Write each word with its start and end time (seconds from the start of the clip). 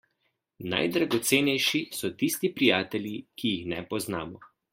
Najdragocenejši 0.69 1.81
so 1.99 2.11
tisti 2.23 2.51
prijatelji, 2.57 3.13
ki 3.43 3.53
jih 3.53 3.71
ne 3.77 3.85
poznamo. 3.95 4.45